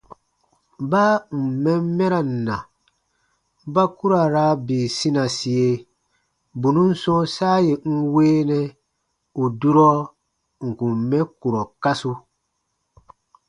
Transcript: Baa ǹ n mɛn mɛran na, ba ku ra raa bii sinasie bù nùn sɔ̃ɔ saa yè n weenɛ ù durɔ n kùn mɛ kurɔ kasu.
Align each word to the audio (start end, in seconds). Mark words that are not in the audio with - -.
Baa 0.91 1.15
ǹ 1.17 1.23
n 1.41 1.45
mɛn 1.63 1.81
mɛran 1.97 2.29
na, 2.45 2.55
ba 3.73 3.83
ku 3.97 4.05
ra 4.11 4.21
raa 4.35 4.53
bii 4.65 4.87
sinasie 4.97 5.67
bù 6.59 6.67
nùn 6.75 6.91
sɔ̃ɔ 7.01 7.21
saa 7.35 7.57
yè 7.67 7.73
n 7.93 7.97
weenɛ 8.13 8.59
ù 9.41 9.43
durɔ 9.59 9.89
n 10.65 10.69
kùn 10.77 10.93
mɛ 11.09 11.19
kurɔ 11.39 11.61
kasu. 11.83 12.11